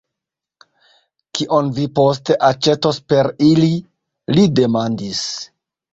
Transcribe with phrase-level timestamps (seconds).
[1.39, 3.71] Kion vi poste aĉetos per ili?
[4.37, 5.23] li demandis.